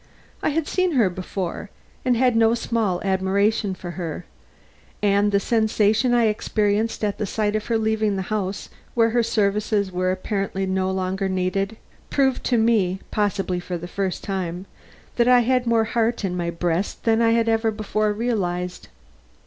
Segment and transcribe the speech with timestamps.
[0.41, 1.69] I had seen her before,
[2.03, 4.25] and had no small admiration for her,
[5.03, 9.21] and the sensations I experienced at the sight of her leaving the house where her
[9.21, 11.77] services were apparently no longer needed,
[12.09, 14.65] proved to me, possibly for the first time,
[15.17, 18.87] that I had more heart in my breast than I had ever before realized.